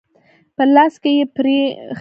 [0.55, 1.89] په لاس کې يې پړی ښکارېده.